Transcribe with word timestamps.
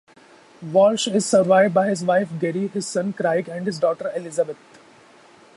Walsh 0.63 1.07
is 1.09 1.27
survived 1.27 1.75
by 1.75 1.87
his 1.89 2.03
wife 2.03 2.27
Geri, 2.39 2.69
his 2.69 2.87
son 2.87 3.13
Craig 3.13 3.47
and 3.47 3.67
his 3.67 3.77
daughter 3.77 4.11
Elizabeth. 4.15 4.57